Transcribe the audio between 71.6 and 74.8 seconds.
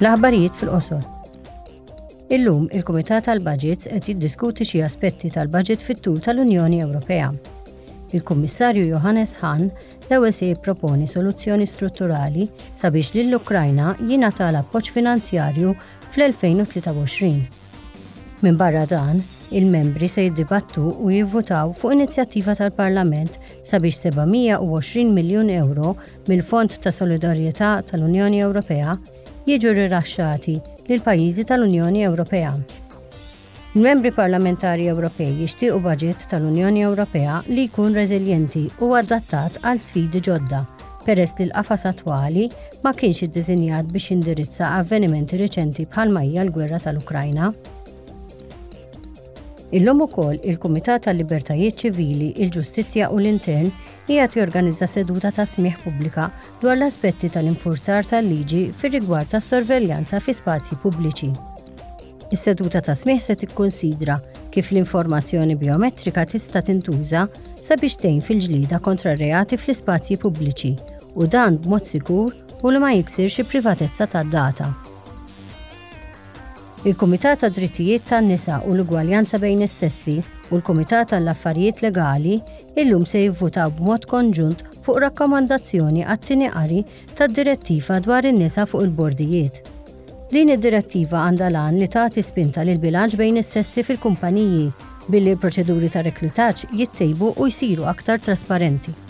b'mod sigur u li ma jiksirx il-privatezza tad-data.